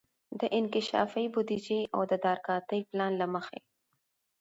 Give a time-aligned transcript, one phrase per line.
[0.39, 3.59] د انکشافي بودیجې او تدارکاتي پلان له مخي